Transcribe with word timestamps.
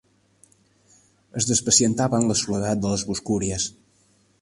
Es 1.41 1.49
despacientava 1.51 2.23
en 2.23 2.27
la 2.33 2.39
soledat 2.43 2.85
de 2.87 2.95
les 2.95 3.09
boscúries. 3.11 3.73